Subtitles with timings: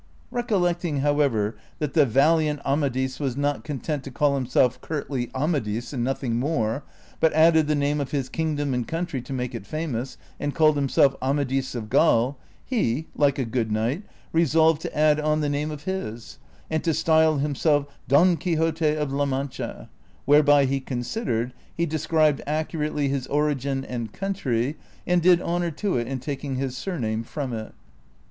[0.31, 5.93] Recollecting, how ever, that the valiant Amadis was not content to call himself curtly Amadis
[5.93, 6.83] and nothing more,
[7.19, 10.75] but added the name of his kingdom and country to make it famous, and called
[10.75, 14.01] himself Amadis of Gaul, he, like a good knight,
[14.33, 19.13] resolved to add on the name of his, and to style himself Don Quixote of
[19.13, 19.87] La Mancha,
[20.25, 26.07] whereby, he considered, he described accurately his origin and country, and did honor to it
[26.07, 27.75] in taking his siirname from it.